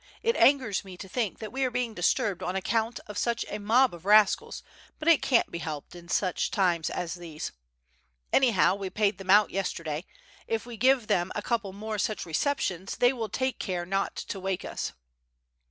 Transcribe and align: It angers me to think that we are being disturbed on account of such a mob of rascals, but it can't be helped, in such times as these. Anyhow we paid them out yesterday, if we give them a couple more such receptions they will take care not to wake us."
It 0.23 0.35
angers 0.37 0.83
me 0.83 0.97
to 0.97 1.07
think 1.07 1.37
that 1.37 1.51
we 1.51 1.63
are 1.63 1.69
being 1.69 1.93
disturbed 1.93 2.41
on 2.41 2.55
account 2.55 2.99
of 3.05 3.19
such 3.19 3.45
a 3.47 3.59
mob 3.59 3.93
of 3.93 4.03
rascals, 4.03 4.63
but 4.97 5.07
it 5.07 5.21
can't 5.21 5.51
be 5.51 5.59
helped, 5.59 5.93
in 5.93 6.07
such 6.09 6.49
times 6.49 6.89
as 6.89 7.13
these. 7.13 7.51
Anyhow 8.33 8.73
we 8.73 8.89
paid 8.89 9.19
them 9.19 9.29
out 9.29 9.51
yesterday, 9.51 10.05
if 10.47 10.65
we 10.65 10.75
give 10.75 11.05
them 11.05 11.31
a 11.35 11.43
couple 11.43 11.71
more 11.71 11.99
such 11.99 12.25
receptions 12.25 12.97
they 12.97 13.13
will 13.13 13.29
take 13.29 13.59
care 13.59 13.85
not 13.85 14.15
to 14.15 14.39
wake 14.39 14.65
us." 14.65 14.93